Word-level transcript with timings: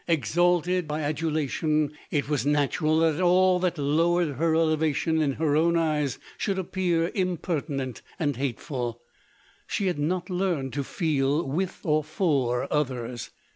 Exalted 0.07 0.87
by 0.87 1.01
adula 1.01 1.01
LODORE. 1.01 1.13
201 1.51 1.89
tioiij 1.91 1.97
it 2.09 2.27
was 2.27 2.43
natural 2.43 2.97
that 3.01 3.21
all 3.21 3.59
that 3.59 3.77
lowered 3.77 4.29
her 4.37 4.55
ele 4.55 4.75
vation 4.75 5.21
in 5.21 5.33
her 5.33 5.55
own 5.55 5.77
eyes, 5.77 6.17
should 6.39 6.57
appear 6.57 7.11
impertinent 7.13 8.01
and 8.17 8.35
hateful. 8.35 8.99
She 9.67 9.85
had 9.85 9.99
not 9.99 10.27
learned 10.31 10.73
to 10.73 10.83
feel 10.83 11.47
with 11.47 11.81
or 11.83 12.03
for 12.03 12.67
others. 12.73 13.29